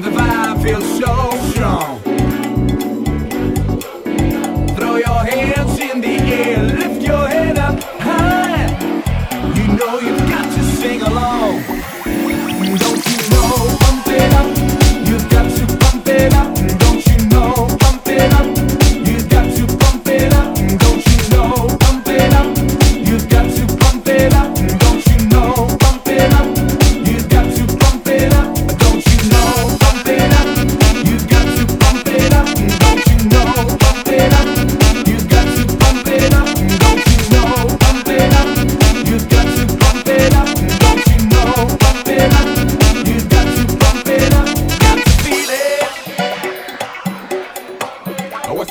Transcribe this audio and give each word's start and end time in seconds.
the 0.00 0.10
vibe 0.10 0.62
feels 0.62 0.98
so 0.98 1.30
strong. 1.50 2.09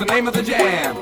It's 0.00 0.06
the 0.06 0.14
name 0.14 0.28
of 0.28 0.34
the 0.34 0.44
jam. 0.44 0.94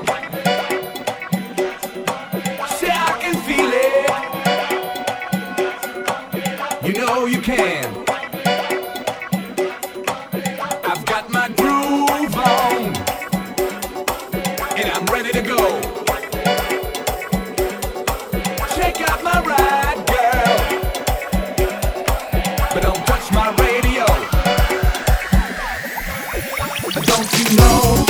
Say 2.79 2.89
I 2.89 3.17
can 3.21 3.35
feel 3.45 3.71
it. 3.71 4.09
You 6.83 6.93
know 6.93 7.27
you 7.27 7.39
can. 7.39 7.85
I've 10.83 11.05
got 11.05 11.29
my 11.29 11.47
groove 11.49 12.35
on, 12.37 12.95
and 14.75 14.89
I'm 14.89 15.05
ready 15.13 15.31
to 15.31 15.41
go. 15.43 15.79
Check 18.75 19.01
out 19.07 19.23
my 19.23 19.41
ride, 19.45 20.07
girl, 20.07 20.57
but 22.73 22.81
don't 22.81 23.05
touch 23.05 23.31
my 23.31 23.51
radio. 23.61 24.07
Don't 27.05 27.31
you 27.37 27.57
know? 27.57 28.06